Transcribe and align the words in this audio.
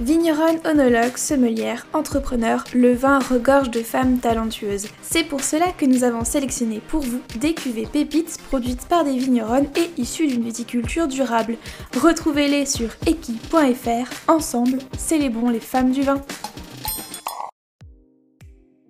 Vigneronne, 0.00 0.58
onologue, 0.64 1.16
sommelière, 1.16 1.86
entrepreneur, 1.92 2.64
le 2.74 2.92
vin 2.94 3.20
regorge 3.20 3.70
de 3.70 3.78
femmes 3.78 4.18
talentueuses. 4.18 4.88
C'est 5.02 5.22
pour 5.22 5.44
cela 5.44 5.66
que 5.70 5.86
nous 5.86 6.02
avons 6.02 6.24
sélectionné 6.24 6.80
pour 6.88 7.00
vous 7.02 7.20
des 7.38 7.54
cuvées 7.54 7.86
pépites 7.86 8.38
produites 8.48 8.88
par 8.88 9.04
des 9.04 9.16
vigneronnes 9.16 9.68
et 9.76 10.00
issues 10.00 10.26
d'une 10.26 10.42
viticulture 10.42 11.06
durable. 11.06 11.56
Retrouvez-les 11.96 12.66
sur 12.66 12.88
eki.fr. 13.06 14.10
Ensemble, 14.26 14.78
célébrons 14.98 15.50
les 15.50 15.60
femmes 15.60 15.92
du 15.92 16.02
vin. 16.02 16.20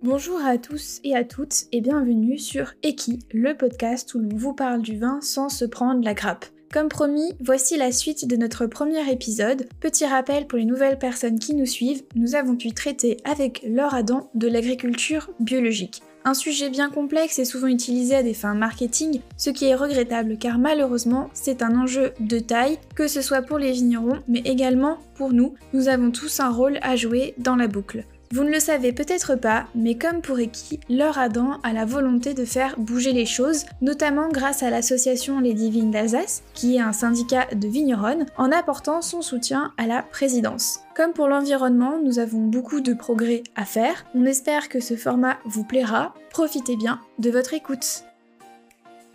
Bonjour 0.03 0.41
à 0.43 0.57
tous 0.57 1.01
et 1.05 1.15
à 1.15 1.25
toutes 1.25 1.65
et 1.73 1.83
bienvenue 1.83 2.39
sur 2.39 2.73
Eki, 2.83 3.19
le 3.33 3.55
podcast 3.55 4.15
où 4.15 4.21
l'on 4.21 4.37
vous 4.37 4.55
parle 4.55 4.81
du 4.81 4.99
vin 4.99 5.19
sans 5.21 5.51
se 5.51 5.67
prendre 5.67 6.03
la 6.03 6.15
grappe. 6.15 6.47
Comme 6.75 6.89
promis, 6.89 7.35
voici 7.39 7.77
la 7.77 7.93
suite 7.93 8.27
de 8.27 8.35
notre 8.35 8.67
premier 8.67 9.09
épisode. 9.09 9.69
Petit 9.79 10.07
rappel 10.07 10.49
pour 10.49 10.59
les 10.59 10.65
nouvelles 10.65 10.99
personnes 10.99 11.39
qui 11.39 11.55
nous 11.55 11.67
suivent, 11.67 12.03
nous 12.17 12.35
avons 12.35 12.57
pu 12.57 12.73
traiter 12.73 13.19
avec 13.23 13.65
Laure 13.65 13.95
Adam 13.95 14.29
de 14.35 14.49
l'agriculture 14.49 15.31
biologique. 15.39 16.03
Un 16.25 16.35
sujet 16.35 16.71
bien 16.71 16.91
complexe 16.91 17.39
et 17.39 17.45
souvent 17.45 17.69
utilisé 17.69 18.17
à 18.17 18.25
des 18.25 18.35
fins 18.35 18.55
marketing, 18.55 19.21
ce 19.37 19.51
qui 19.51 19.67
est 19.67 19.77
regrettable 19.77 20.37
car 20.37 20.59
malheureusement 20.59 21.31
c'est 21.33 21.63
un 21.63 21.79
enjeu 21.79 22.11
de 22.19 22.41
taille, 22.41 22.81
que 22.97 23.07
ce 23.07 23.23
soit 23.23 23.43
pour 23.43 23.59
les 23.59 23.71
vignerons 23.71 24.19
mais 24.27 24.41
également 24.41 24.99
pour 25.15 25.33
nous, 25.33 25.55
nous 25.75 25.87
avons 25.87 26.11
tous 26.11 26.41
un 26.41 26.51
rôle 26.51 26.81
à 26.83 26.97
jouer 26.97 27.35
dans 27.39 27.55
la 27.55 27.69
boucle. 27.69 28.05
Vous 28.35 28.43
ne 28.43 28.51
le 28.51 28.59
savez 28.59 28.93
peut-être 28.93 29.37
pas, 29.37 29.69
mais 29.77 29.97
comme 29.97 30.21
pour 30.21 30.41
Eki, 30.41 30.81
Laure 30.89 31.19
Adam 31.19 31.61
a 31.63 31.73
la 31.73 31.85
volonté 31.85 32.35
de 32.35 32.45
faire 32.45 32.75
bouger 32.81 33.13
les 33.13 33.27
choses, 33.27 33.65
notamment 33.81 34.29
grâce 34.29 34.65
à 34.65 34.71
l'association 34.71 35.39
Les 35.39 35.55
Divines 35.55 35.93
d'Alsace, 35.93 36.43
qui 36.53 36.75
est 36.75 36.81
un 36.81 36.93
syndicat 36.93 37.47
de 37.55 37.69
vigneronnes, 37.69 38.27
en 38.37 38.51
apportant 38.51 39.03
son 39.03 39.23
soutien 39.23 39.73
à 39.79 39.87
la 39.87 40.03
présidence. 40.03 40.81
Comme 40.97 41.13
pour 41.13 41.29
l'environnement, 41.29 42.01
nous 42.03 42.19
avons 42.19 42.41
beaucoup 42.41 42.81
de 42.81 42.93
progrès 42.93 43.45
à 43.55 43.65
faire. 43.65 44.05
On 44.17 44.25
espère 44.25 44.69
que 44.69 44.81
ce 44.81 44.97
format 44.97 45.39
vous 45.45 45.63
plaira. 45.63 46.13
Profitez 46.31 46.75
bien 46.75 46.99
de 47.21 47.31
votre 47.31 47.55
écoute. 47.55 48.03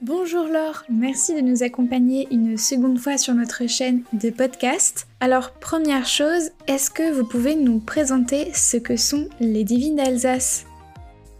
Bonjour 0.01 0.45
Laure, 0.45 0.85
merci 0.89 1.35
de 1.35 1.41
nous 1.41 1.61
accompagner 1.61 2.29
une 2.31 2.57
seconde 2.57 2.99
fois 2.99 3.17
sur 3.17 3.33
notre 3.33 3.67
chaîne 3.67 4.03
de 4.13 4.29
podcast. 4.29 5.09
Alors 5.19 5.51
première 5.51 6.05
chose, 6.05 6.51
est-ce 6.67 6.89
que 6.89 7.11
vous 7.11 7.25
pouvez 7.25 7.55
nous 7.55 7.79
présenter 7.79 8.49
ce 8.53 8.77
que 8.77 8.95
sont 8.95 9.27
les 9.41 9.65
Divines 9.65 9.97
d'Alsace? 9.97 10.65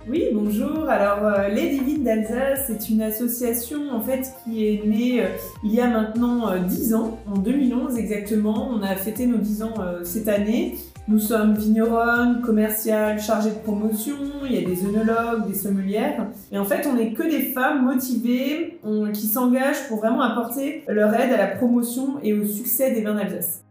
Oui, 0.09 0.25
bonjour. 0.33 0.89
Alors, 0.89 1.23
euh, 1.23 1.47
les 1.49 1.69
Divines 1.69 2.03
d'Alsace, 2.03 2.65
c'est 2.67 2.89
une 2.89 3.01
association 3.01 3.91
en 3.91 4.01
fait 4.01 4.33
qui 4.43 4.67
est 4.67 4.85
née 4.85 5.21
euh, 5.23 5.27
il 5.63 5.73
y 5.73 5.79
a 5.79 5.87
maintenant 5.87 6.57
10 6.57 6.91
euh, 6.91 6.97
ans, 6.97 7.19
en 7.27 7.37
2011 7.37 7.97
exactement. 7.97 8.71
On 8.73 8.81
a 8.81 8.93
fêté 8.97 9.25
nos 9.25 9.37
10 9.37 9.63
ans 9.63 9.75
cette 10.03 10.27
année. 10.27 10.75
Nous 11.09 11.17
sommes 11.17 11.55
vigneronnes, 11.55 12.41
commerciales, 12.41 13.19
chargées 13.19 13.49
de 13.49 13.63
promotion, 13.63 14.15
il 14.45 14.53
y 14.53 14.57
a 14.59 14.61
des 14.61 14.85
œnologues, 14.85 15.47
des 15.47 15.55
sommelières. 15.55 16.27
Et 16.51 16.59
en 16.59 16.65
fait, 16.65 16.87
on 16.87 16.93
n'est 16.93 17.13
que 17.13 17.23
des 17.23 17.51
femmes 17.51 17.83
motivées 17.83 18.79
qui 19.11 19.25
s'engagent 19.25 19.87
pour 19.87 19.97
vraiment 19.97 20.21
apporter 20.21 20.83
leur 20.87 21.11
aide 21.15 21.33
à 21.33 21.37
la 21.37 21.47
promotion 21.47 22.19
et 22.21 22.33
au 22.33 22.45
succès 22.45 22.91
des 22.91 23.01
vins 23.01 23.15
d'Alsace. 23.15 23.63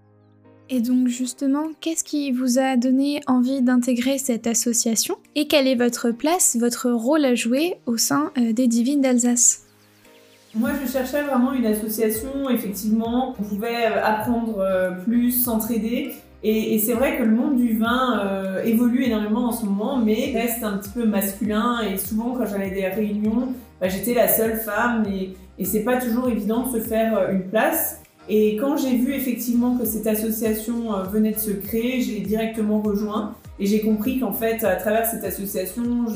Et 0.69 0.81
donc 0.81 1.06
justement, 1.06 1.62
qu'est-ce 1.81 2.03
qui 2.03 2.33
vous 2.33 2.59
a 2.59 2.77
donné 2.77 3.20
envie 3.28 3.62
d'intégrer 3.62 4.19
cette 4.19 4.48
association? 4.48 5.16
Et 5.36 5.47
quelle 5.47 5.69
est 5.69 5.77
votre 5.77 6.11
place, 6.11 6.56
votre 6.61 6.91
rôle 6.91 7.25
à 7.25 7.36
jouer 7.36 7.77
au 7.86 7.97
sein 7.97 8.33
euh, 8.36 8.53
des 8.53 8.66
Divines 8.66 9.00
d'Alsace? 9.00 9.62
Moi, 10.55 10.70
je 10.84 10.91
cherchais 10.91 11.22
vraiment 11.22 11.53
une 11.53 11.66
association, 11.66 12.50
effectivement, 12.50 13.34
on 13.39 13.42
pouvait 13.42 13.86
euh, 13.86 14.05
apprendre 14.05 14.59
euh, 14.59 14.91
plus, 14.91 15.31
s'entraider. 15.31 16.14
Et, 16.44 16.78
c'est 16.78 16.92
vrai 16.92 17.19
que 17.19 17.25
le 17.25 17.33
monde 17.33 17.56
du 17.56 17.78
vin 17.78 18.22
évolue 18.64 19.05
énormément 19.05 19.48
en 19.48 19.53
ce 19.53 19.64
moment, 19.67 19.97
mais 19.97 20.33
reste 20.33 20.62
un 20.62 20.78
petit 20.78 20.91
peu 20.91 21.05
masculin. 21.05 21.81
Et 21.81 21.98
souvent, 21.98 22.34
quand 22.36 22.47
j'allais 22.47 22.70
des 22.70 22.86
réunions, 22.86 23.55
bah, 23.81 23.89
j'étais 23.89 24.14
la 24.14 24.28
seule 24.28 24.56
femme 24.56 25.04
et, 25.12 25.34
et 25.59 25.65
c'est 25.65 25.82
pas 25.82 25.97
toujours 25.97 26.28
évident 26.28 26.66
de 26.66 26.78
se 26.78 26.84
faire 26.84 27.31
une 27.31 27.43
place. 27.43 28.00
Et 28.28 28.56
quand 28.56 28.77
j'ai 28.77 28.97
vu 28.97 29.15
effectivement 29.15 29.77
que 29.78 29.87
cette 29.87 30.06
association 30.06 30.94
euh, 30.94 31.03
venait 31.04 31.32
de 31.32 31.38
se 31.38 31.50
créer, 31.50 32.03
j'ai 32.03 32.21
directement 32.21 32.81
rejoint 32.81 33.34
et 33.59 33.66
j'ai 33.66 33.81
compris 33.81 34.21
qu'en 34.21 34.34
fait, 34.34 34.62
à 34.65 34.77
travers 34.77 35.06
cette 35.06 35.25
association, 35.25 36.06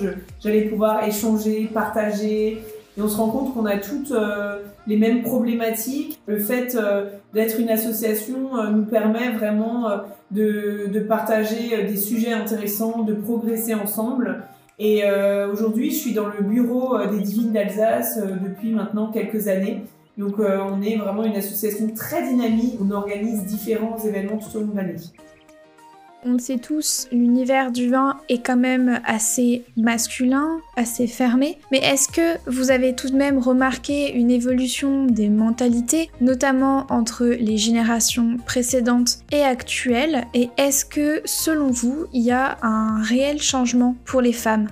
j'allais 0.41 0.63
pouvoir 0.63 1.05
échanger, 1.05 1.71
partager. 1.73 2.59
Et 2.99 3.01
on 3.01 3.09
se 3.09 3.17
rend 3.17 3.31
compte 3.31 3.55
qu'on 3.55 3.65
a 3.65 3.79
toutes 3.79 4.13
euh, 4.13 4.59
les 4.87 4.97
mêmes 4.97 5.23
problématiques. 5.23 6.21
Le 6.27 6.39
fait 6.39 6.75
euh, 6.75 7.07
d'être 7.35 7.59
une 7.61 7.69
association 7.69 8.51
nous 8.71 8.85
permet 8.85 9.31
vraiment 9.31 9.89
de, 10.31 10.89
de, 10.93 11.01
partager 11.01 11.85
des 11.85 11.97
sujets 11.97 12.33
intéressants, 12.33 13.03
de 13.03 13.15
progresser 13.15 13.75
ensemble. 13.75 14.43
Et 14.79 15.05
aujourd'hui, 15.53 15.91
je 15.91 15.97
suis 15.97 16.13
dans 16.13 16.27
le 16.27 16.43
bureau 16.43 16.99
des 17.07 17.21
Divines 17.21 17.53
d'Alsace 17.53 18.19
depuis 18.19 18.73
maintenant 18.73 19.13
quelques 19.13 19.47
années. 19.47 19.83
Donc 20.19 20.39
euh, 20.39 20.59
on 20.61 20.83
est 20.83 20.97
vraiment 20.97 21.25
une 21.25 21.37
association 21.37 21.89
très 21.95 22.29
dynamique, 22.29 22.75
on 22.81 22.91
organise 22.91 23.45
différents 23.45 23.97
événements 23.99 24.39
tout 24.39 24.57
au 24.57 24.61
long 24.61 24.67
de 24.69 24.77
l'année. 24.77 24.97
On 26.25 26.35
le 26.35 26.39
sait 26.39 26.59
tous, 26.59 27.09
l'univers 27.11 27.73
du 27.73 27.91
vin 27.91 28.21
est 28.29 28.47
quand 28.47 28.57
même 28.57 29.01
assez 29.05 29.65
masculin, 29.77 30.61
assez 30.77 31.09
fermé. 31.09 31.59
Mais 31.73 31.79
est-ce 31.79 32.07
que 32.07 32.39
vous 32.49 32.71
avez 32.71 32.95
tout 32.95 33.11
de 33.11 33.17
même 33.17 33.39
remarqué 33.39 34.13
une 34.13 34.31
évolution 34.31 35.07
des 35.07 35.29
mentalités, 35.29 36.13
notamment 36.21 36.87
entre 36.91 37.25
les 37.25 37.57
générations 37.57 38.37
précédentes 38.47 39.19
et 39.33 39.43
actuelles? 39.43 40.29
Et 40.33 40.49
est-ce 40.59 40.85
que, 40.85 41.23
selon 41.25 41.73
vous, 41.73 42.07
il 42.13 42.23
y 42.23 42.31
a 42.31 42.57
un 42.63 43.03
réel 43.03 43.43
changement 43.43 43.97
pour 44.05 44.21
les 44.21 44.33
femmes? 44.33 44.69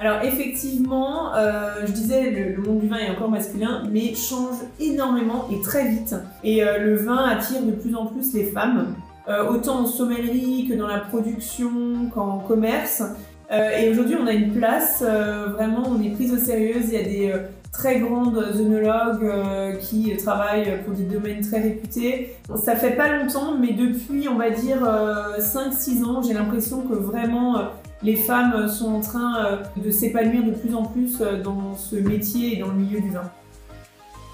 Alors 0.00 0.22
effectivement, 0.24 1.36
euh, 1.36 1.86
je 1.86 1.92
disais, 1.92 2.30
le, 2.30 2.60
monde 2.62 2.80
du 2.80 2.88
vin 2.88 2.98
est 2.98 3.10
encore 3.10 3.30
masculin, 3.30 3.84
mais 3.92 4.12
change 4.14 4.56
énormément 4.80 5.48
et 5.52 5.60
très 5.60 5.88
vite. 5.88 6.16
Et 6.42 6.64
euh, 6.64 6.78
le 6.78 6.96
vin 6.96 7.26
attire 7.28 7.62
de 7.62 7.72
plus 7.72 7.94
en 7.94 8.06
plus 8.06 8.32
les 8.34 8.44
femmes, 8.44 8.94
euh, 9.28 9.48
autant 9.48 9.80
en 9.80 9.86
sommellerie 9.86 10.66
que 10.68 10.74
dans 10.74 10.86
la 10.86 10.98
production 10.98 11.70
qu'en 12.12 12.38
commerce. 12.38 13.02
et 13.50 13.88
aujourd'hui, 13.88 14.16
on 14.20 14.26
a 14.26 14.32
une 14.32 14.52
place, 14.52 15.02
vraiment, 15.02 15.84
on 15.88 16.02
est 16.02 16.10
prise 16.10 16.34
au 16.34 16.36
sérieux. 16.36 16.76
Il 16.84 16.92
y 16.92 16.96
a 16.96 17.02
des 17.02 17.32
très 17.72 17.98
grandes 17.98 18.36
œnologues 18.36 19.78
qui 19.80 20.14
travaillent 20.18 20.82
pour 20.84 20.94
des 20.94 21.04
domaines 21.04 21.40
très 21.40 21.62
réputés. 21.62 22.36
Ça 22.56 22.76
fait 22.76 22.90
pas 22.90 23.08
longtemps, 23.08 23.56
mais 23.58 23.72
depuis, 23.72 24.28
on 24.28 24.36
va 24.36 24.50
dire, 24.50 24.80
5-6 25.38 26.04
ans, 26.04 26.20
j'ai 26.22 26.34
l'impression 26.34 26.82
que 26.82 26.94
vraiment 26.94 27.70
les 28.02 28.16
femmes 28.16 28.68
sont 28.68 28.94
en 28.94 29.00
train 29.00 29.44
euh, 29.44 29.56
de 29.76 29.90
s'épanouir 29.90 30.44
de 30.44 30.52
plus 30.52 30.74
en 30.74 30.84
plus 30.84 31.20
euh, 31.20 31.42
dans 31.42 31.74
ce 31.74 31.96
métier 31.96 32.56
et 32.56 32.60
dans 32.60 32.68
le 32.68 32.74
milieu 32.74 33.00
du 33.00 33.10
vin. 33.10 33.30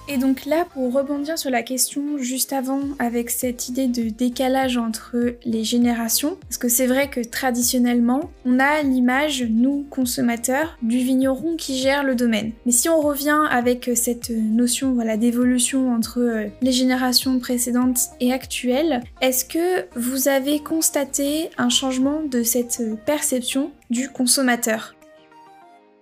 Et 0.06 0.18
donc 0.18 0.44
là, 0.44 0.66
pour 0.72 0.92
rebondir 0.92 1.38
sur 1.38 1.50
la 1.50 1.62
question 1.62 2.18
juste 2.18 2.52
avant, 2.52 2.80
avec 2.98 3.30
cette 3.30 3.68
idée 3.68 3.86
de 3.86 4.10
décalage 4.10 4.76
entre 4.76 5.36
les 5.44 5.64
générations, 5.64 6.36
parce 6.42 6.58
que 6.58 6.68
c'est 6.68 6.86
vrai 6.86 7.08
que 7.08 7.20
traditionnellement, 7.20 8.30
on 8.44 8.60
a 8.60 8.82
l'image, 8.82 9.44
nous, 9.48 9.86
consommateurs, 9.88 10.76
du 10.82 10.98
vigneron 10.98 11.56
qui 11.56 11.78
gère 11.78 12.04
le 12.04 12.14
domaine. 12.14 12.52
Mais 12.66 12.72
si 12.72 12.88
on 12.90 13.00
revient 13.00 13.40
avec 13.50 13.90
cette 13.94 14.30
notion 14.30 14.92
voilà, 14.92 15.16
d'évolution 15.16 15.94
entre 15.94 16.20
euh, 16.20 16.48
les 16.60 16.72
générations 16.72 17.38
précédentes 17.38 18.10
et 18.20 18.32
actuelles, 18.32 19.02
est-ce 19.22 19.46
que 19.46 19.86
vous 19.96 20.28
avez 20.28 20.60
constaté 20.60 21.48
un 21.56 21.70
changement 21.70 22.22
de 22.22 22.42
cette 22.42 22.82
perception 23.06 23.70
du 23.90 24.10
consommateur? 24.10 24.93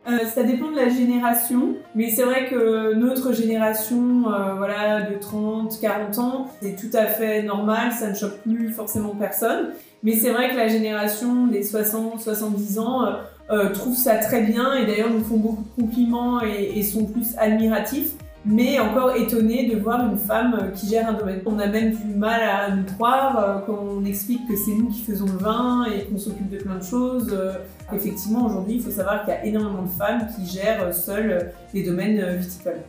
Euh, 0.08 0.18
ça 0.34 0.42
dépend 0.42 0.70
de 0.70 0.76
la 0.76 0.88
génération, 0.88 1.76
mais 1.94 2.10
c'est 2.10 2.24
vrai 2.24 2.48
que 2.48 2.94
notre 2.94 3.32
génération, 3.32 4.24
euh, 4.26 4.54
voilà, 4.54 5.02
de 5.02 5.16
30, 5.16 5.78
40 5.80 6.18
ans, 6.18 6.50
c'est 6.60 6.74
tout 6.74 6.94
à 6.96 7.06
fait 7.06 7.44
normal, 7.44 7.92
ça 7.92 8.10
ne 8.10 8.14
choque 8.14 8.38
plus 8.38 8.70
forcément 8.70 9.14
personne. 9.14 9.70
Mais 10.02 10.14
c'est 10.14 10.30
vrai 10.30 10.50
que 10.50 10.56
la 10.56 10.66
génération 10.66 11.46
des 11.46 11.62
60, 11.62 12.20
70 12.20 12.78
ans 12.80 13.04
euh, 13.04 13.12
euh, 13.50 13.72
trouve 13.72 13.94
ça 13.94 14.16
très 14.16 14.42
bien 14.42 14.74
et 14.74 14.86
d'ailleurs 14.86 15.10
nous 15.10 15.22
font 15.22 15.36
beaucoup 15.36 15.62
de 15.62 15.82
compliments 15.82 16.42
et, 16.42 16.78
et 16.78 16.82
sont 16.82 17.04
plus 17.04 17.36
admiratifs 17.38 18.12
mais 18.44 18.78
encore 18.80 19.14
étonné 19.16 19.68
de 19.68 19.78
voir 19.78 20.04
une 20.10 20.18
femme 20.18 20.72
qui 20.74 20.88
gère 20.88 21.08
un 21.08 21.12
domaine. 21.14 21.40
On 21.46 21.58
a 21.58 21.66
même 21.66 21.94
du 21.94 22.14
mal 22.14 22.40
à 22.40 22.74
nous 22.74 22.84
croire 22.84 23.38
euh, 23.38 23.58
quand 23.66 23.78
on 23.80 24.04
explique 24.04 24.46
que 24.48 24.56
c'est 24.56 24.74
nous 24.74 24.88
qui 24.88 25.00
faisons 25.02 25.26
le 25.26 25.38
vin 25.38 25.84
et 25.84 26.04
qu'on 26.04 26.18
s'occupe 26.18 26.50
de 26.50 26.58
plein 26.58 26.78
de 26.78 26.84
choses. 26.84 27.28
Euh, 27.32 27.52
effectivement, 27.92 28.46
aujourd'hui, 28.46 28.74
il 28.74 28.82
faut 28.82 28.90
savoir 28.90 29.24
qu'il 29.24 29.34
y 29.34 29.36
a 29.36 29.44
énormément 29.44 29.82
de 29.82 29.88
femmes 29.88 30.26
qui 30.34 30.46
gèrent 30.46 30.92
seules 30.94 31.52
les 31.72 31.82
domaines 31.82 32.36
viticoles. 32.36 32.82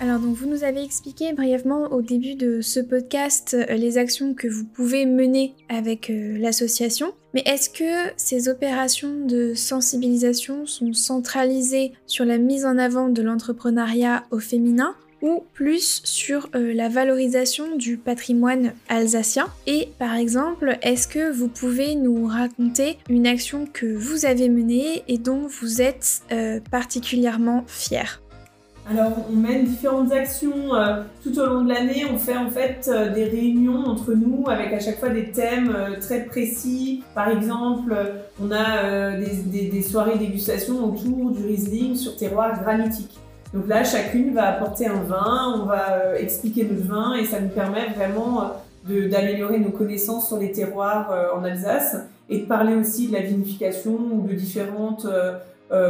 Alors 0.00 0.20
donc 0.20 0.36
vous 0.36 0.46
nous 0.46 0.62
avez 0.62 0.84
expliqué 0.84 1.32
brièvement 1.32 1.88
au 1.90 2.02
début 2.02 2.36
de 2.36 2.60
ce 2.60 2.78
podcast 2.78 3.56
euh, 3.58 3.74
les 3.74 3.98
actions 3.98 4.32
que 4.32 4.46
vous 4.46 4.64
pouvez 4.64 5.06
mener 5.06 5.54
avec 5.68 6.08
euh, 6.08 6.38
l'association, 6.38 7.12
mais 7.38 7.52
est-ce 7.52 7.70
que 7.70 8.12
ces 8.16 8.48
opérations 8.48 9.14
de 9.24 9.54
sensibilisation 9.54 10.66
sont 10.66 10.92
centralisées 10.92 11.92
sur 12.08 12.24
la 12.24 12.36
mise 12.36 12.64
en 12.64 12.78
avant 12.78 13.08
de 13.08 13.22
l'entrepreneuriat 13.22 14.24
au 14.32 14.40
féminin 14.40 14.96
ou 15.22 15.44
plus 15.52 16.00
sur 16.02 16.48
euh, 16.56 16.74
la 16.74 16.88
valorisation 16.88 17.76
du 17.76 17.96
patrimoine 17.96 18.72
alsacien? 18.88 19.46
Et 19.68 19.90
par 20.00 20.16
exemple, 20.16 20.78
est-ce 20.82 21.06
que 21.06 21.30
vous 21.30 21.46
pouvez 21.46 21.94
nous 21.94 22.26
raconter 22.26 22.98
une 23.08 23.28
action 23.28 23.68
que 23.72 23.86
vous 23.86 24.26
avez 24.26 24.48
menée 24.48 25.04
et 25.06 25.18
dont 25.18 25.46
vous 25.46 25.80
êtes 25.80 26.22
euh, 26.32 26.58
particulièrement 26.72 27.62
fier 27.68 28.20
alors, 28.90 29.12
on 29.30 29.36
mène 29.36 29.64
différentes 29.64 30.12
actions 30.12 30.74
euh, 30.74 31.02
tout 31.22 31.38
au 31.38 31.44
long 31.44 31.62
de 31.62 31.68
l'année. 31.68 32.04
On 32.10 32.16
fait 32.16 32.36
en 32.36 32.48
fait 32.48 32.88
euh, 32.88 33.12
des 33.12 33.24
réunions 33.24 33.84
entre 33.84 34.14
nous 34.14 34.44
avec 34.48 34.72
à 34.72 34.80
chaque 34.80 34.98
fois 34.98 35.10
des 35.10 35.30
thèmes 35.30 35.74
euh, 35.76 36.00
très 36.00 36.24
précis. 36.24 37.02
Par 37.14 37.28
exemple, 37.28 37.94
on 38.42 38.50
a 38.50 39.12
des, 39.18 39.82
soirées 39.82 40.16
dégustation 40.16 40.82
autour 40.84 41.32
du 41.32 41.44
Riesling 41.44 41.96
sur 41.96 42.16
terroir 42.16 42.58
granitique. 42.62 43.18
Donc 43.52 43.68
là, 43.68 43.84
chacune 43.84 44.32
va 44.32 44.54
apporter 44.54 44.86
un 44.86 45.02
vin, 45.02 45.60
on 45.60 45.66
va 45.66 46.18
expliquer 46.18 46.64
notre 46.64 46.86
vin 46.86 47.14
et 47.14 47.24
ça 47.24 47.40
nous 47.40 47.48
permet 47.48 47.88
vraiment 47.94 48.52
d'améliorer 48.86 49.58
nos 49.58 49.70
connaissances 49.70 50.28
sur 50.28 50.38
les 50.38 50.52
terroirs 50.52 51.12
en 51.34 51.44
Alsace 51.44 51.96
et 52.28 52.40
de 52.40 52.44
parler 52.44 52.74
aussi 52.74 53.08
de 53.08 53.14
la 53.14 53.20
vinification 53.20 53.98
ou 54.12 54.26
de 54.28 54.34
différentes 54.34 55.06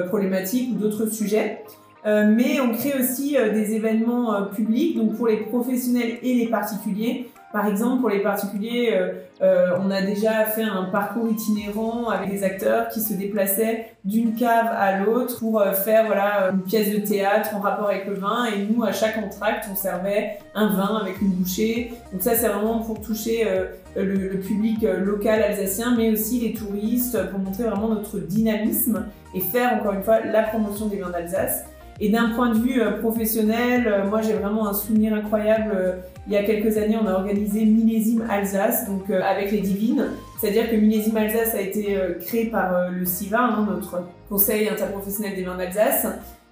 problématiques 0.09 0.71
ou 0.75 0.79
d'autres 0.79 1.07
sujets. 1.07 1.63
Euh, 2.07 2.33
mais 2.35 2.61
on 2.61 2.73
crée 2.73 2.95
aussi 2.99 3.37
euh, 3.37 3.53
des 3.53 3.75
événements 3.75 4.35
euh, 4.35 4.43
publics, 4.45 4.97
donc 4.97 5.17
pour 5.17 5.27
les 5.27 5.39
professionnels 5.39 6.19
et 6.23 6.35
les 6.35 6.47
particuliers. 6.47 7.31
Par 7.53 7.67
exemple, 7.67 8.03
pour 8.03 8.11
les 8.11 8.21
particuliers, 8.21 8.95
on 9.41 9.91
a 9.91 10.03
déjà 10.03 10.45
fait 10.45 10.65
un 10.65 10.85
parcours 10.93 11.31
itinérant 11.31 12.11
avec 12.11 12.29
des 12.29 12.45
acteurs 12.45 12.89
qui 12.89 13.01
se 13.01 13.15
déplaçaient 13.15 13.87
d'une 14.05 14.35
cave 14.35 14.67
à 14.71 14.99
l'autre 14.99 15.39
pour 15.39 15.65
faire 15.73 16.05
voilà 16.05 16.51
une 16.53 16.61
pièce 16.61 16.93
de 16.93 16.99
théâtre 16.99 17.57
en 17.57 17.61
rapport 17.61 17.89
avec 17.89 18.07
le 18.07 18.17
vin. 18.17 18.45
Et 18.55 18.67
nous, 18.71 18.85
à 18.85 18.93
chaque 18.93 19.17
entracte, 19.17 19.67
on 19.73 19.75
servait 19.75 20.41
un 20.55 20.77
vin 20.77 20.99
avec 21.01 21.23
une 21.23 21.31
bouchée. 21.31 21.93
Donc 22.13 22.21
ça, 22.21 22.35
c'est 22.35 22.49
vraiment 22.49 22.81
pour 22.81 23.01
toucher 23.01 23.49
le, 23.97 24.05
le, 24.05 24.41
public 24.41 24.83
local 24.83 25.43
alsacien, 25.43 25.95
mais 25.97 26.11
aussi 26.11 26.41
les 26.41 26.53
touristes, 26.53 27.31
pour 27.31 27.39
montrer 27.39 27.65
vraiment 27.65 27.89
notre 27.89 28.19
dynamisme 28.19 29.07
et 29.35 29.41
faire 29.41 29.73
encore 29.73 29.95
une 29.95 30.03
fois 30.03 30.21
la 30.21 30.43
promotion 30.43 30.89
des 30.89 30.99
vins 30.99 31.09
d'Alsace. 31.09 31.65
Et 32.01 32.11
d'un 32.11 32.31
point 32.31 32.51
de 32.55 32.59
vue 32.59 32.81
euh, 32.81 33.01
professionnel, 33.01 33.89
euh, 33.89 34.07
moi 34.07 34.23
j'ai 34.23 34.35
vraiment 34.35 34.69
un 34.69 34.73
souvenir 34.73 35.15
incroyable. 35.15 35.73
Euh, 35.75 35.97
il 36.29 36.33
y 36.33 36.37
a 36.37 36.45
quelques 36.45 36.77
années, 36.77 36.97
on 37.03 37.07
a 37.07 37.15
organisé 37.15 37.65
Millésime 37.65 38.25
Alsace, 38.31 38.87
donc 38.87 39.11
avec 39.11 39.51
les 39.51 39.61
divines. 39.61 40.09
C'est-à-dire 40.39 40.71
que 40.71 40.77
Millésime 40.77 41.17
Alsace 41.17 41.55
a 41.55 41.61
été 41.61 41.97
créé 42.27 42.45
par 42.45 42.91
le 42.91 43.07
CIVA, 43.07 43.41
hein, 43.41 43.67
notre 43.71 44.05
Conseil 44.29 44.69
interprofessionnel 44.69 45.35
des 45.35 45.43
vins 45.43 45.57
d'Alsace. 45.57 46.07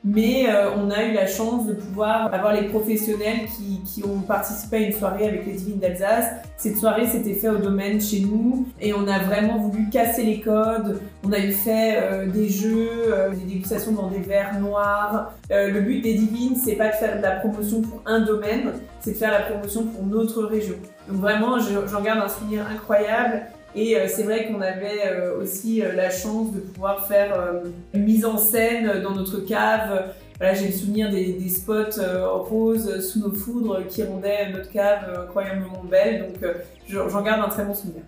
Mais 0.09 0.49
euh, 0.49 0.71
on 0.77 0.89
a 0.93 1.03
eu 1.03 1.13
la 1.13 1.27
chance 1.27 1.67
de 1.67 1.73
pouvoir 1.73 2.33
avoir 2.33 2.53
les 2.53 2.69
professionnels 2.69 3.41
qui, 3.85 4.05
ont 4.05 4.21
participé 4.21 4.77
à 4.77 4.81
une 4.81 4.93
soirée 4.93 5.27
avec 5.27 5.47
les 5.47 5.55
divines 5.55 5.81
d'Alsace. 5.81 6.27
Cette 6.57 6.77
soirée 6.77 7.07
s'était 7.07 7.33
faite 7.33 7.51
au 7.51 7.59
domaine 7.59 8.01
chez 8.01 8.21
nous 8.21 8.69
et 8.81 8.93
on 8.93 9.09
a 9.09 9.19
vraiment 9.19 9.59
voulu 9.59 9.89
casser 9.91 10.23
les 10.23 10.41
codes. 10.41 11.01
On 11.25 11.33
a 11.33 11.39
eu 11.39 11.51
fait 11.51 11.99
euh, 12.01 12.27
des 12.27 12.49
jeux, 12.49 12.91
euh, 13.09 13.31
des 13.31 13.55
dégustations 13.55 13.93
dans 13.93 14.09
des 14.09 14.21
verres 14.21 14.61
noirs. 14.61 15.33
le 15.51 15.81
but 15.81 16.03
des 16.03 16.15
divines, 16.15 16.57
c'est 16.63 16.77
pas 16.77 16.89
de 16.89 16.95
faire 16.95 17.17
de 17.17 17.23
la 17.23 17.33
promotion 17.33 17.81
pour 17.81 18.03
un 18.07 18.21
domaine, 18.21 18.75
c'est 19.01 19.13
de 19.13 19.17
faire 19.17 19.33
la 19.33 19.41
promotion 19.41 19.87
pour 19.87 20.05
notre 20.07 20.45
région. 20.45 20.77
Donc 21.09 21.21
vraiment, 21.21 21.59
j'en 21.59 22.01
garde 22.03 22.21
un 22.21 22.29
souvenir 22.29 22.65
incroyable. 22.71 23.43
Et 23.77 23.95
euh, 23.95 24.07
c'est 24.09 24.23
vrai 24.23 24.47
qu'on 24.47 24.63
avait 24.63 25.07
euh, 25.07 25.39
aussi 25.39 25.83
euh, 25.83 25.93
la 25.93 26.09
chance 26.09 26.51
de 26.53 26.61
pouvoir 26.61 27.07
faire 27.07 27.63
une 27.93 28.05
mise 28.05 28.25
en 28.25 28.39
scène 28.39 29.03
dans 29.03 29.15
notre 29.15 29.41
cave. 29.41 30.15
Voilà, 30.39 30.55
j'ai 30.55 30.67
le 30.67 30.73
souvenir 30.73 31.11
des, 31.11 31.49
spots 31.49 32.01
roses 32.49 33.07
sous 33.09 33.21
nos 33.21 33.33
foudres 33.33 33.87
qui 33.87 34.03
rendaient 34.03 34.51
notre 34.51 34.71
cave 34.71 35.25
incroyablement 35.27 35.83
belle. 35.91 36.27
Donc 36.27 36.51
j'en 36.89 37.23
garde 37.23 37.41
un 37.41 37.49
très 37.49 37.65
bon 37.65 37.75
souvenir. 37.75 38.03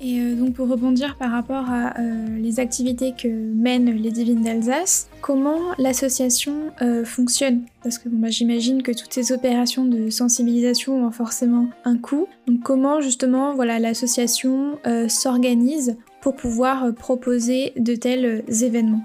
Et 0.00 0.20
euh, 0.20 0.34
donc 0.34 0.54
pour 0.54 0.68
rebondir 0.68 1.16
par 1.16 1.32
rapport 1.32 1.68
à 1.68 1.98
euh, 1.98 2.38
les 2.38 2.60
activités 2.60 3.12
que 3.12 3.28
mènent 3.28 3.90
les 3.90 4.10
Divines 4.10 4.42
d'Alsace, 4.42 5.08
comment 5.20 5.58
l'association 5.78 6.70
euh, 6.82 7.04
fonctionne? 7.04 7.62
Parce 7.82 7.98
que 7.98 8.08
bah, 8.08 8.28
j'imagine 8.28 8.82
que 8.82 8.92
toutes 8.92 9.12
ces 9.12 9.32
opérations 9.32 9.84
de 9.84 10.10
sensibilisation 10.10 11.04
ont 11.04 11.10
forcément 11.10 11.68
un 11.84 11.96
coût. 11.96 12.28
Donc 12.46 12.62
comment 12.62 13.00
justement 13.00 13.54
voilà 13.54 13.78
l'association 13.78 14.78
s'organise 15.08 15.96
pour 16.20 16.34
pouvoir 16.34 16.94
proposer 16.94 17.72
de 17.76 17.94
tels 17.94 18.44
événements? 18.62 19.02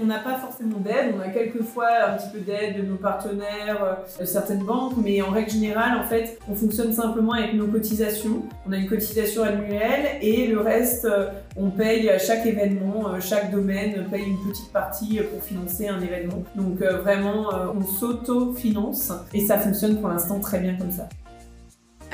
On 0.00 0.06
n'a 0.06 0.18
pas 0.18 0.36
forcément 0.36 0.78
d'aide, 0.78 1.14
on 1.16 1.20
a 1.20 1.28
quelquefois 1.28 1.88
un 2.08 2.16
petit 2.16 2.28
peu 2.32 2.38
d'aide 2.40 2.76
de 2.76 2.82
nos 2.82 2.96
partenaires, 2.96 3.84
euh, 3.84 4.20
de 4.20 4.24
certaines 4.24 4.64
banques, 4.64 4.94
mais 4.96 5.20
en 5.22 5.30
règle 5.30 5.50
générale, 5.50 5.98
en 5.98 6.04
fait, 6.04 6.38
on 6.48 6.54
fonctionne 6.54 6.92
simplement 6.92 7.32
avec 7.32 7.54
nos 7.54 7.66
cotisations. 7.66 8.42
On 8.66 8.72
a 8.72 8.76
une 8.76 8.88
cotisation 8.88 9.42
annuelle 9.42 10.18
et 10.20 10.46
le 10.46 10.60
reste, 10.60 11.04
euh, 11.04 11.26
on 11.56 11.70
paye 11.70 12.10
chaque 12.18 12.46
événement, 12.46 13.08
euh, 13.08 13.20
chaque 13.20 13.50
domaine 13.50 14.06
paye 14.10 14.24
une 14.24 14.50
petite 14.50 14.72
partie 14.72 15.20
pour 15.30 15.42
financer 15.42 15.88
un 15.88 16.00
événement. 16.00 16.42
Donc 16.54 16.78
vraiment, 16.80 17.48
on 17.74 17.82
s'auto-finance 17.82 19.12
et 19.32 19.44
ça 19.44 19.58
fonctionne 19.58 20.00
pour 20.00 20.08
l'instant 20.08 20.40
très 20.40 20.58
bien 20.58 20.76
comme 20.76 20.90
ça. 20.90 21.08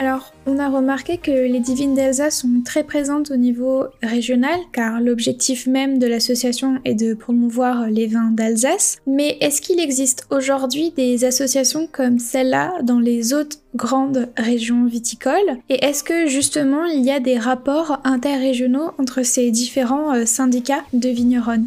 Alors, 0.00 0.32
on 0.46 0.60
a 0.60 0.68
remarqué 0.68 1.18
que 1.18 1.32
les 1.32 1.58
divines 1.58 1.96
d'Alsace 1.96 2.42
sont 2.42 2.62
très 2.64 2.84
présentes 2.84 3.32
au 3.32 3.36
niveau 3.36 3.86
régional, 4.00 4.56
car 4.72 5.00
l'objectif 5.00 5.66
même 5.66 5.98
de 5.98 6.06
l'association 6.06 6.78
est 6.84 6.94
de 6.94 7.14
promouvoir 7.14 7.88
les 7.88 8.06
vins 8.06 8.30
d'Alsace. 8.30 8.98
Mais 9.08 9.36
est-ce 9.40 9.60
qu'il 9.60 9.80
existe 9.80 10.28
aujourd'hui 10.30 10.92
des 10.92 11.24
associations 11.24 11.88
comme 11.90 12.20
celle-là 12.20 12.74
dans 12.84 13.00
les 13.00 13.34
autres 13.34 13.56
grandes 13.74 14.28
régions 14.36 14.84
viticoles? 14.84 15.58
Et 15.68 15.84
est-ce 15.84 16.04
que 16.04 16.28
justement 16.28 16.84
il 16.84 17.04
y 17.04 17.10
a 17.10 17.18
des 17.18 17.36
rapports 17.36 18.00
interrégionaux 18.04 18.92
entre 18.98 19.24
ces 19.24 19.50
différents 19.50 20.14
euh, 20.14 20.26
syndicats 20.26 20.84
de 20.92 21.08
vignerons? 21.08 21.66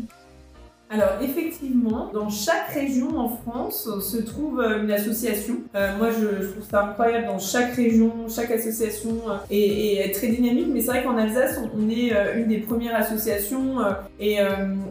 Alors 0.91 1.11
effectivement, 1.21 2.11
dans 2.13 2.29
chaque 2.29 2.67
région 2.73 3.17
en 3.17 3.29
France 3.29 3.87
se 4.01 4.17
trouve 4.17 4.59
euh, 4.59 4.83
une 4.83 4.91
association. 4.91 5.55
Euh, 5.73 5.97
moi 5.97 6.09
je, 6.11 6.47
trouve 6.47 6.63
ça 6.69 6.83
incroyable. 6.83 7.27
Dans 7.27 7.39
chaque 7.39 7.75
région, 7.75 8.11
chaque 8.27 8.51
association 8.51 9.11
euh, 9.29 9.37
est, 9.49 10.13
très 10.13 10.27
dynamique, 10.27 10.67
mais 10.69 10.81
c'est 10.81 10.87
vrai 10.87 11.03
qu'en 11.03 11.17
Alsace 11.17 11.61
on, 11.73 11.89
est 11.89 12.11
une 12.35 12.49
des 12.49 12.57
premières 12.57 12.95
associations 12.95 13.77
et 14.19 14.39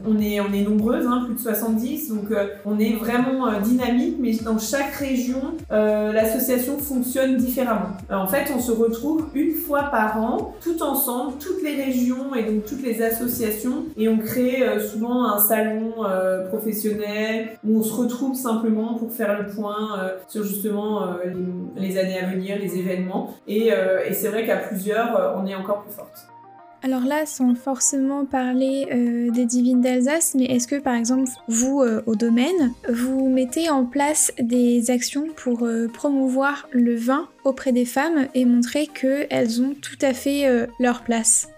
on 0.07 0.19
est 0.19 0.41
on 0.41 0.53
est 0.53 0.63
nombreuses, 0.63 1.07
hein, 1.07 1.25
plus 1.27 1.35
de 1.35 1.41
70, 1.41 2.09
donc 2.09 2.33
on 2.65 2.79
est 2.79 2.95
vraiment 2.95 3.61
dynamique, 3.61 4.17
mais 4.19 4.33
dans 4.37 4.59
chaque 4.59 4.95
région 4.95 5.55
l'association 5.71 6.79
fonctionne 6.79 7.37
différemment. 7.37 7.91
en 8.11 8.27
fait 8.27 8.51
on 8.55 8.61
se 8.61 8.73
retrouve 8.73 9.27
une 9.35 9.53
fois 9.53 9.85
par 9.85 10.23
an, 10.23 10.55
tout 10.63 10.83
ensemble, 10.83 11.35
toutes 11.39 11.63
les 11.63 11.83
régions 11.83 12.35
et 12.35 12.45
donc 12.45 12.65
toutes 12.65 12.83
les 12.83 13.03
associations, 13.03 13.85
et 13.97 14.09
on 14.09 14.19
crée 14.19 14.63
souvent 14.91 15.25
un 15.25 15.39
salon 15.39 15.90
euh, 15.99 16.47
professionnels 16.49 17.51
où 17.65 17.79
on 17.79 17.83
se 17.83 17.93
retrouve 17.93 18.35
simplement 18.35 18.95
pour 18.95 19.13
faire 19.13 19.41
le 19.41 19.49
point 19.49 19.99
euh, 19.99 20.17
sur 20.29 20.45
justement 20.45 21.05
euh, 21.05 21.33
les, 21.77 21.99
années 21.99 22.19
à 22.19 22.27
venir, 22.27 22.59
les 22.59 22.79
événements. 22.79 23.35
Et, 23.47 23.71
c'est 24.13 24.29
vrai 24.29 24.45
qu'à 24.45 24.57
plusieurs, 24.57 25.35
on 25.37 25.47
est 25.47 25.55
encore 25.55 25.83
plus 25.83 25.93
forte. 25.93 26.27
Alors 26.83 27.03
là, 27.03 27.27
sans 27.27 27.55
forcément 27.55 28.25
parler 28.25 28.87
des 29.33 29.45
divines 29.45 29.81
d'Alsace, 29.81 30.35
mais 30.35 30.45
est-ce 30.45 30.67
que 30.67 30.81
par 30.81 30.95
exemple, 30.95 31.29
vous, 31.49 31.83
au 32.07 32.15
domaine, 32.15 32.73
vous 32.89 33.29
mettez 33.29 33.71
en 33.71 33.85
place 33.85 34.33
des 34.39 34.91
actions 34.91 35.27
pour 35.37 35.69
promouvoir 35.93 36.69
le 36.73 36.97
vin 36.97 37.29
auprès 37.45 37.73
des 37.73 37.85
femmes 37.85 38.27
et 38.35 38.45
montrer 38.45 38.87
qu'elles 38.87 39.63
ont 39.63 39.75
tout 39.81 39.99
à 40.03 40.13
fait 40.13 40.69
leur 40.79 41.03
place? 41.03 41.49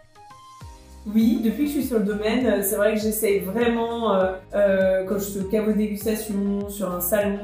Oui, 1.06 1.40
depuis 1.42 1.64
que 1.64 1.66
je 1.66 1.72
suis 1.72 1.84
sur 1.84 1.98
le 1.98 2.04
domaine, 2.04 2.46
euh, 2.46 2.62
c'est 2.62 2.76
vrai 2.76 2.94
que 2.94 3.00
j'essaye 3.00 3.40
vraiment, 3.40 4.14
euh, 4.14 4.32
euh, 4.54 5.04
quand 5.04 5.18
je 5.18 5.24
suis 5.24 5.40
au 5.40 5.44
caveau 5.44 5.72
dégustation, 5.72 6.68
sur 6.68 6.92
un 6.92 7.00
salon, 7.00 7.38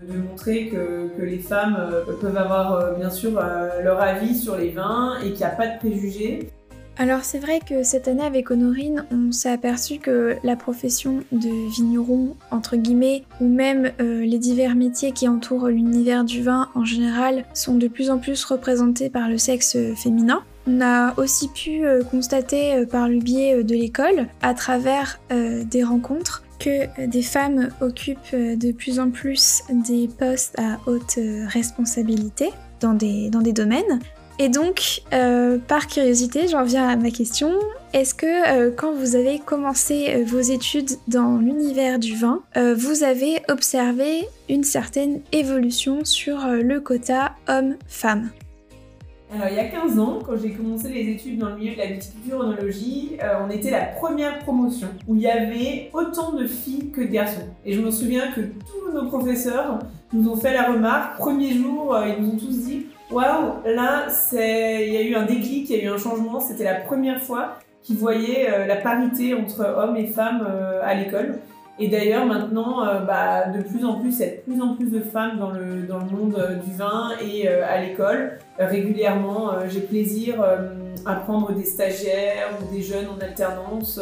de 0.00 0.16
montrer 0.16 0.68
que 0.68 1.22
les 1.22 1.38
femmes 1.38 1.76
peuvent 2.20 2.36
avoir 2.36 2.96
bien 2.96 3.10
sûr 3.10 3.40
leur 3.82 4.00
avis 4.00 4.34
sur 4.34 4.56
les 4.56 4.70
vins 4.70 5.16
et 5.20 5.30
qu'il 5.30 5.38
n'y 5.38 5.44
a 5.44 5.50
pas 5.50 5.66
de 5.66 5.78
préjugés. 5.78 6.50
Alors 6.98 7.24
c'est 7.24 7.38
vrai 7.38 7.60
que 7.60 7.82
cette 7.82 8.06
année 8.06 8.24
avec 8.24 8.50
Honorine, 8.50 9.06
on 9.10 9.32
s'est 9.32 9.50
aperçu 9.50 9.98
que 9.98 10.36
la 10.44 10.56
profession 10.56 11.22
de 11.32 11.70
vigneron, 11.70 12.36
entre 12.50 12.76
guillemets, 12.76 13.24
ou 13.40 13.48
même 13.48 13.92
les 13.98 14.38
divers 14.38 14.74
métiers 14.74 15.12
qui 15.12 15.28
entourent 15.28 15.68
l'univers 15.68 16.24
du 16.24 16.42
vin 16.42 16.68
en 16.74 16.84
général, 16.84 17.44
sont 17.54 17.76
de 17.76 17.88
plus 17.88 18.10
en 18.10 18.18
plus 18.18 18.44
représentés 18.44 19.10
par 19.10 19.28
le 19.28 19.38
sexe 19.38 19.76
féminin. 19.96 20.42
On 20.66 20.80
a 20.80 21.18
aussi 21.18 21.48
pu 21.48 21.84
euh, 21.84 22.02
constater 22.04 22.74
euh, 22.74 22.86
par 22.86 23.08
le 23.08 23.18
biais 23.18 23.56
euh, 23.56 23.64
de 23.64 23.74
l'école, 23.74 24.28
à 24.42 24.54
travers 24.54 25.20
des 25.30 25.82
rencontres, 25.82 26.44
que 26.58 27.06
des 27.06 27.22
femmes 27.22 27.70
occupent 27.80 28.34
de 28.34 28.72
plus 28.72 29.00
en 29.00 29.10
plus 29.10 29.62
des 29.70 30.08
postes 30.08 30.58
à 30.58 30.78
haute 30.86 31.18
responsabilité 31.48 32.50
dans 32.80 32.92
des, 32.94 33.30
dans 33.30 33.40
des 33.40 33.52
domaines. 33.52 34.00
Et 34.38 34.48
donc, 34.48 35.02
par 35.68 35.86
curiosité, 35.86 36.48
j'en 36.48 36.64
viens 36.64 36.88
à 36.88 36.96
ma 36.96 37.10
question. 37.10 37.52
Est-ce 37.92 38.14
que 38.14 38.70
quand 38.70 38.92
vous 38.92 39.16
avez 39.16 39.38
commencé 39.38 40.22
vos 40.24 40.40
études 40.40 40.90
dans 41.08 41.38
l'univers 41.38 41.98
du 41.98 42.14
vin, 42.14 42.42
vous 42.54 43.02
avez 43.02 43.42
observé 43.48 44.28
une 44.48 44.64
certaine 44.64 45.20
évolution 45.32 46.04
sur 46.04 46.46
le 46.46 46.80
quota 46.80 47.32
homme-femme? 47.48 48.30
Alors, 49.34 49.48
il 49.48 49.56
y 49.56 49.60
a 49.60 49.64
15 49.64 49.98
ans, 49.98 50.18
quand 50.24 50.36
j'ai 50.36 50.50
commencé 50.50 50.88
les 50.88 51.10
études 51.10 51.38
dans 51.38 51.48
le 51.48 51.56
milieu 51.56 51.72
de 51.72 51.78
la 51.78 51.86
viticulture 51.86 52.40
onologie, 52.40 53.16
on 53.42 53.50
était 53.50 53.70
la 53.70 53.86
première 53.86 54.40
promotion 54.40 54.88
où 55.08 55.14
il 55.14 55.22
y 55.22 55.26
avait 55.26 55.88
autant 55.94 56.32
de 56.32 56.46
filles 56.46 56.90
que 56.90 57.00
de 57.00 57.06
garçons. 57.06 57.48
Et 57.64 57.72
je 57.72 57.80
me 57.80 57.90
souviens 57.90 58.30
que 58.32 58.40
tous 58.42 58.92
nos 58.92 59.06
professeurs 59.06 59.78
nous 60.12 60.28
ont 60.28 60.36
fait 60.36 60.52
la 60.52 60.70
remarque. 60.70 61.16
Premier 61.18 61.54
jour, 61.54 61.96
ils 62.06 62.22
nous 62.22 62.32
ont 62.32 62.36
tous 62.36 62.58
dit 62.66 62.86
waouh, 63.12 63.54
là, 63.64 64.06
il 64.32 64.92
y 64.92 64.96
a 64.96 65.02
eu 65.02 65.14
un 65.14 65.24
déclic, 65.24 65.70
il 65.70 65.76
y 65.76 65.80
a 65.80 65.84
eu 65.84 65.88
un 65.88 65.98
changement. 65.98 66.40
C'était 66.40 66.64
la 66.64 66.76
première 66.76 67.20
fois 67.20 67.58
qu'ils 67.82 67.96
voyaient 67.96 68.48
euh, 68.50 68.66
la 68.66 68.76
parité 68.76 69.34
entre 69.34 69.60
hommes 69.60 69.96
et 69.96 70.06
femmes 70.06 70.46
euh, 70.48 70.80
à 70.84 70.94
l'école. 70.94 71.38
Et 71.78 71.88
d'ailleurs, 71.88 72.26
maintenant, 72.26 72.86
euh, 72.86 73.00
bah, 73.00 73.48
de 73.48 73.62
plus 73.62 73.84
en 73.84 74.00
plus, 74.00 74.18
il 74.18 74.20
y 74.20 74.24
a 74.24 74.32
de 74.32 74.40
plus 74.40 74.60
en 74.60 74.74
plus 74.74 74.90
de 74.90 75.00
femmes 75.00 75.38
dans 75.38 75.50
le, 75.50 75.82
dans 75.82 75.98
le 75.98 76.04
monde 76.04 76.60
du 76.64 76.72
vin 76.72 77.10
et 77.20 77.48
à 77.48 77.80
l'école. 77.80 78.38
régulièrement, 78.58 79.52
j'ai 79.68 79.80
plaisir 79.80 80.44
à 81.06 81.14
prendre 81.14 81.52
des 81.52 81.64
stagiaires 81.64 82.50
ou 82.60 82.74
des 82.74 82.82
jeunes 82.82 83.06
en 83.08 83.20
alternance 83.22 84.00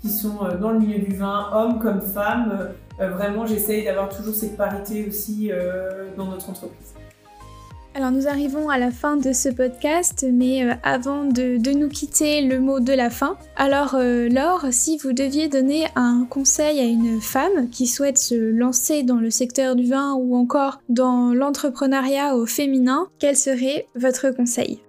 qui 0.00 0.08
sont 0.08 0.38
dans 0.60 0.72
le 0.72 0.80
milieu 0.80 0.98
du 0.98 1.14
vin, 1.14 1.48
hommes 1.54 1.78
comme 1.78 2.02
femmes. 2.02 2.70
vraiment, 2.98 3.46
j'essaye 3.46 3.84
d'avoir 3.84 4.08
toujours 4.08 4.34
cette 4.34 4.56
parité 4.56 5.06
aussi 5.06 5.50
dans 6.16 6.26
notre 6.26 6.50
entreprise. 6.50 6.94
Alors 7.94 8.10
nous 8.10 8.26
arrivons 8.26 8.70
à 8.70 8.78
la 8.78 8.90
fin 8.90 9.18
de 9.18 9.34
ce 9.34 9.50
podcast, 9.50 10.24
mais 10.32 10.64
euh, 10.64 10.72
avant 10.82 11.24
de, 11.24 11.78
nous 11.78 11.90
quitter, 11.90 12.40
le 12.40 12.58
mot 12.58 12.80
de 12.80 12.94
la 12.94 13.10
fin. 13.10 13.36
Alors 13.54 13.96
euh, 13.96 14.30
Laure, 14.30 14.64
si 14.70 14.96
vous 14.96 15.12
deviez 15.12 15.48
donner 15.48 15.84
un 15.94 16.26
conseil 16.30 16.80
à 16.80 16.84
une 16.84 17.20
femme 17.20 17.68
qui 17.70 17.86
souhaite 17.86 18.16
se 18.16 18.34
lancer 18.34 19.02
dans 19.02 19.16
le 19.16 19.28
secteur 19.28 19.76
du 19.76 19.90
vin 19.90 20.14
ou 20.14 20.36
encore 20.36 20.80
dans 20.88 21.34
l'entrepreneuriat 21.34 22.34
au 22.34 22.46
féminin, 22.46 23.08
quel 23.18 23.36
serait 23.36 23.86
votre 23.94 24.30
conseil? 24.30 24.80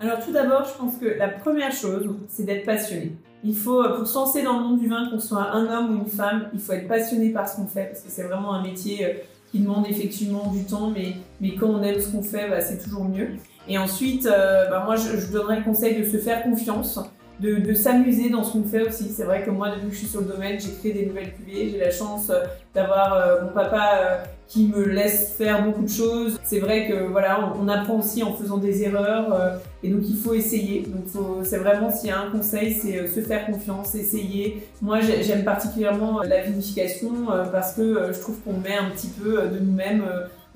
Alors 0.00 0.18
tout 0.18 0.32
d'abord, 0.32 0.64
je 0.64 0.76
pense 0.76 0.96
que 0.96 1.06
la 1.06 1.28
première 1.28 1.70
chose, 1.72 2.08
c'est 2.28 2.42
d'être 2.42 2.66
passionné. 2.66 3.12
Il 3.44 3.54
faut, 3.54 3.80
euh, 3.80 3.96
pour 3.96 4.08
se 4.08 4.14
lancer 4.14 4.42
dans 4.42 4.58
le 4.58 4.64
monde 4.64 4.80
du 4.80 4.88
vin, 4.88 5.08
qu'on 5.08 5.20
soit 5.20 5.52
un 5.52 5.66
homme 5.68 5.94
ou 5.94 5.98
une 6.00 6.10
femme, 6.10 6.48
il 6.52 6.58
faut 6.58 6.72
être 6.72 6.88
passionné 6.88 7.30
par 7.30 7.48
ce 7.48 7.56
qu'on 7.56 7.68
fait, 7.68 7.84
parce 7.84 8.00
que 8.00 8.10
c'est 8.10 8.24
vraiment 8.24 8.54
un 8.54 8.62
métier 8.64 9.22
demande 9.62 9.86
effectivement 9.88 10.52
du 10.52 10.64
temps, 10.64 10.90
mais, 10.90 11.14
mais 11.40 11.54
quand 11.54 11.68
on 11.68 11.82
aime 11.82 12.00
ce 12.00 12.08
qu'on 12.08 12.22
fait, 12.22 12.48
bah, 12.48 12.60
c'est 12.60 12.82
toujours 12.82 13.04
mieux. 13.04 13.28
Et 13.68 13.78
ensuite, 13.78 14.26
euh, 14.26 14.68
bah, 14.70 14.82
moi, 14.84 14.96
je, 14.96 15.18
je, 15.18 15.32
donnerais 15.32 15.58
le 15.58 15.64
conseil 15.64 15.98
de 15.98 16.04
se 16.04 16.18
faire 16.18 16.42
confiance, 16.42 17.00
de, 17.40 17.74
s'amuser 17.74 18.30
dans 18.30 18.42
ce 18.44 18.52
qu'on 18.52 18.64
fait 18.64 18.82
aussi. 18.82 19.10
C'est 19.10 19.24
vrai 19.24 19.42
que 19.42 19.50
moi, 19.50 19.70
depuis 19.70 19.88
que 19.88 19.94
je 19.94 19.98
suis 19.98 20.06
sur 20.06 20.20
le 20.20 20.26
domaine, 20.26 20.58
j'ai 20.60 20.72
créé 20.72 20.92
des 20.92 21.06
nouvelles 21.06 21.34
cuvées, 21.34 21.70
j'ai 21.70 21.78
la 21.78 21.90
chance 21.90 22.30
euh, 22.30 22.44
d'avoir 22.74 23.14
euh, 23.14 23.44
mon 23.44 23.52
papa 23.52 24.24
qui 24.48 24.68
me 24.68 24.84
laisse 24.84 25.34
faire 25.36 25.64
beaucoup 25.64 25.82
de 25.82 25.88
choses. 25.88 26.38
C'est 26.44 26.60
vrai 26.60 26.86
que 26.88 27.08
voilà, 27.08 27.52
on, 27.60 27.66
apprend 27.68 27.98
aussi 27.98 28.22
en 28.22 28.32
faisant 28.32 28.58
des 28.58 28.84
erreurs 28.84 29.32
euh, 29.32 29.56
et 29.82 29.88
donc 29.88 30.02
il 30.08 30.16
faut 30.16 30.34
essayer. 30.34 30.86
Donc 30.86 31.04
c'est 31.44 31.58
vraiment 31.58 31.90
s'il 31.90 32.10
y 32.10 32.12
a 32.12 32.20
un 32.20 32.30
conseil, 32.30 32.72
c'est 32.72 32.98
euh, 32.98 33.08
se 33.08 33.20
faire 33.20 33.46
confiance, 33.46 33.94
essayer. 33.94 34.62
Moi 34.80 35.00
j'aime 35.00 35.44
particulièrement 35.44 36.22
la 36.22 36.42
vinification 36.42 37.30
euh, 37.30 37.44
parce 37.46 37.74
que 37.74 38.12
je 38.12 38.20
trouve 38.20 38.38
qu'on 38.40 38.58
met 38.58 38.76
un 38.76 38.90
petit 38.90 39.08
peu 39.08 39.48
de 39.48 39.58
nous-mêmes 39.58 40.04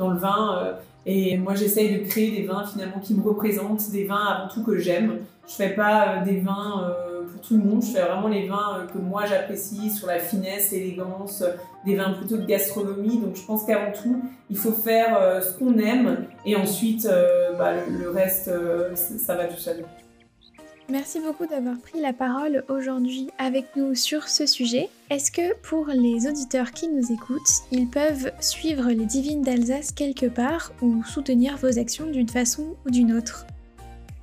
dans 0.01 0.11
le 0.11 0.19
vin. 0.19 0.75
et 1.07 1.37
moi 1.37 1.55
j'essaye 1.55 2.01
de 2.01 2.05
créer 2.09 2.33
des 2.33 2.43
vins 2.43 2.67
finalement 2.67 2.99
qui 3.01 3.15
me 3.15 3.23
représentent, 3.23 3.89
des 3.93 4.05
vins 4.05 4.27
avant 4.27 4.49
tout 4.49 4.65
que 4.65 4.79
j'aime. 4.79 5.19
Je 5.47 5.55
fais 5.55 5.71
pas 5.71 6.19
des 6.25 6.41
vins 6.41 6.93
pour 7.31 7.41
tout 7.41 7.57
le 7.57 7.63
monde. 7.63 7.83
Je 7.83 7.93
fais 7.93 8.03
vraiment 8.03 8.29
les 8.29 8.47
vins 8.47 8.79
euh, 8.79 8.87
que 8.87 8.99
moi 8.99 9.25
j'apprécie 9.27 9.91
sur 9.91 10.07
la 10.07 10.19
finesse, 10.19 10.71
l'élégance, 10.73 11.43
euh, 11.43 11.53
des 11.85 11.97
vins 11.97 12.13
plutôt 12.13 12.37
de 12.37 12.47
gastronomie. 12.47 13.19
Donc 13.19 13.37
je 13.37 13.43
pense 13.43 13.65
qu'avant 13.65 13.93
tout, 13.93 14.23
il 14.49 14.57
faut 14.57 14.73
faire 14.73 15.17
euh, 15.19 15.41
ce 15.41 15.59
qu'on 15.59 15.79
aime 15.79 16.27
et 16.45 16.57
ensuite 16.57 17.09
bah, 17.59 17.73
le, 17.89 18.11
reste, 18.11 18.51
ça 18.95 19.35
va 19.35 19.45
tout 19.45 19.59
seul. 19.59 19.85
Merci 20.91 21.21
beaucoup 21.21 21.47
d'avoir 21.47 21.79
pris 21.79 22.01
la 22.01 22.13
parole 22.13 22.65
aujourd'hui 22.69 23.29
avec 23.39 23.77
nous 23.77 23.95
sur 23.95 24.27
ce 24.27 24.45
sujet. 24.45 24.89
Est-ce 25.09 25.31
que 25.31 25.57
pour 25.63 25.87
les 25.87 26.27
auditeurs 26.27 26.73
qui 26.73 26.89
nous 26.89 27.13
écoutent, 27.13 27.63
ils 27.71 27.87
peuvent 27.87 28.33
suivre 28.41 28.89
les 28.89 29.07
Divines 29.07 29.43
d'Alsace 29.43 29.93
quelque 29.93 30.27
part 30.27 30.73
ou 30.83 31.05
soutenir 31.05 31.57
vos 31.59 31.79
actions 31.79 32.07
d'une 32.07 32.29
façon 32.29 32.75
ou 32.85 32.91
d'une 32.91 33.13
autre? 33.13 33.47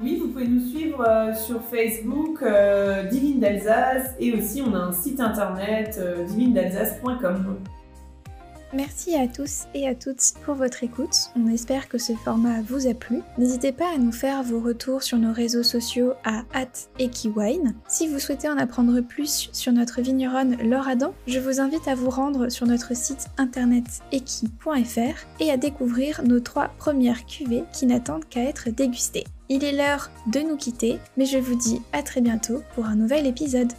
Oui, 0.01 0.17
vous 0.21 0.27
pouvez 0.27 0.47
nous 0.47 0.67
suivre 0.67 1.01
euh, 1.07 1.33
sur 1.33 1.61
Facebook, 1.63 2.43
euh, 2.43 3.03
Divine 3.03 3.39
d'Alsace, 3.39 4.13
et 4.19 4.33
aussi 4.33 4.61
on 4.61 4.75
a 4.75 4.79
un 4.79 4.91
site 4.91 5.21
internet, 5.21 5.97
euh, 5.99 6.25
divinedalsace.com. 6.25 7.59
Merci 8.73 9.15
à 9.15 9.27
tous 9.27 9.63
et 9.73 9.87
à 9.87 9.95
toutes 9.95 10.33
pour 10.43 10.55
votre 10.55 10.83
écoute. 10.83 11.31
On 11.37 11.47
espère 11.47 11.87
que 11.87 11.97
ce 11.97 12.13
format 12.13 12.61
vous 12.61 12.87
a 12.87 12.93
plu. 12.93 13.21
N'hésitez 13.37 13.71
pas 13.71 13.93
à 13.93 13.97
nous 13.97 14.11
faire 14.11 14.43
vos 14.43 14.59
retours 14.59 15.03
sur 15.03 15.17
nos 15.17 15.31
réseaux 15.31 15.63
sociaux 15.63 16.13
à 16.25 16.43
@ekiwine. 16.99 17.75
Si 17.87 18.07
vous 18.07 18.19
souhaitez 18.19 18.49
en 18.49 18.57
apprendre 18.57 18.99
plus 18.99 19.49
sur 19.53 19.71
notre 19.71 20.01
vigneronne 20.01 20.57
Laure 20.61 20.87
Adam, 20.87 21.13
je 21.27 21.39
vous 21.39 21.61
invite 21.61 21.87
à 21.87 21.95
vous 21.95 22.09
rendre 22.09 22.49
sur 22.49 22.67
notre 22.67 22.95
site 22.95 23.27
internet 23.37 23.85
eki.fr 24.11 25.25
et 25.39 25.49
à 25.49 25.57
découvrir 25.57 26.21
nos 26.23 26.41
trois 26.41 26.67
premières 26.77 27.25
cuvées 27.25 27.63
qui 27.71 27.85
n'attendent 27.85 28.25
qu'à 28.25 28.43
être 28.43 28.69
dégustées. 28.69 29.25
Il 29.49 29.63
est 29.63 29.71
l'heure 29.71 30.11
de 30.27 30.41
nous 30.41 30.57
quitter, 30.57 30.99
mais 31.15 31.25
je 31.25 31.37
vous 31.37 31.55
dis 31.55 31.81
à 31.93 32.03
très 32.03 32.19
bientôt 32.19 32.61
pour 32.75 32.85
un 32.85 32.95
nouvel 32.95 33.25
épisode. 33.25 33.71